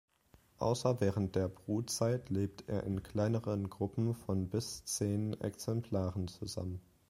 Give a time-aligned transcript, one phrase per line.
[0.57, 6.81] Außer während der Brutzeit lebt er in kleineren Gruppen von bis zehn Exemplaren zusammen.